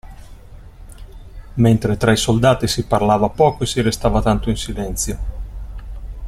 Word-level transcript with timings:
Mentre 1.53 1.95
tra 1.95 2.11
i 2.11 2.17
soldati 2.17 2.65
si 2.67 2.87
parlava 2.87 3.29
poco 3.29 3.61
e 3.65 3.67
si 3.67 3.81
restava 3.83 4.19
tanto 4.19 4.49
in 4.49 4.57
silenzio. 4.57 5.19